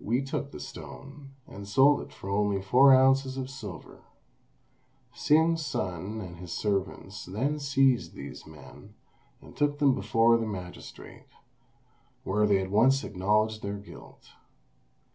[0.00, 4.04] We took the stone, and sold it for only four ounces of silver."
[5.12, 8.94] Hsing's son and his servants then seized these men,
[9.42, 11.28] and took them before the magistrate,
[12.24, 14.30] where they at once acknowledged their guilt.